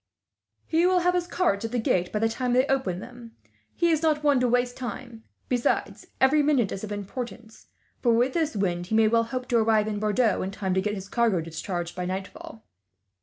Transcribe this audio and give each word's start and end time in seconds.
"He 0.65 0.87
will 0.87 1.01
have 1.01 1.13
his 1.13 1.27
carts 1.27 1.63
at 1.63 1.71
the 1.71 1.77
gates 1.77 2.09
by 2.09 2.17
the 2.17 2.27
time 2.27 2.53
they 2.53 2.65
open 2.65 3.01
them. 3.01 3.33
He 3.75 3.91
is 3.91 4.01
not 4.01 4.23
one 4.23 4.39
to 4.39 4.47
waste 4.47 4.75
time; 4.75 5.23
besides, 5.47 6.07
every 6.19 6.41
minute 6.41 6.71
is 6.71 6.83
of 6.83 6.91
importance 6.91 7.67
for, 8.01 8.11
with 8.11 8.33
this 8.33 8.55
wind, 8.55 8.87
he 8.87 8.95
may 8.95 9.07
well 9.07 9.25
hope 9.25 9.47
to 9.49 9.57
arrive 9.57 9.87
at 9.87 9.99
Bordeaux 9.99 10.41
in 10.41 10.49
time 10.49 10.73
to 10.73 10.81
get 10.81 10.95
his 10.95 11.07
cargo 11.07 11.39
discharged 11.39 11.95
by 11.95 12.05
nightfall." 12.05 12.65